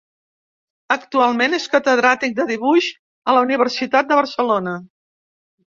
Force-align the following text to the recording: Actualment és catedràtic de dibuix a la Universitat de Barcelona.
Actualment 0.95 1.53
és 1.57 1.67
catedràtic 1.73 2.35
de 2.41 2.47
dibuix 2.53 2.89
a 3.35 3.39
la 3.39 3.45
Universitat 3.49 4.11
de 4.13 4.21
Barcelona. 4.25 4.77